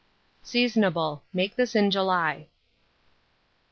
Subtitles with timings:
[0.43, 1.21] Seasonable.
[1.31, 2.47] Make this in July.